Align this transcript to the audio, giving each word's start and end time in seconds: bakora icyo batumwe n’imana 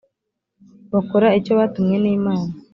bakora 0.93 1.27
icyo 1.39 1.53
batumwe 1.59 1.95
n’imana 2.03 2.51